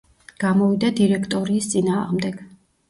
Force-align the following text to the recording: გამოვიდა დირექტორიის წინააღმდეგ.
გამოვიდა 0.43 0.91
დირექტორიის 1.01 1.71
წინააღმდეგ. 1.77 2.43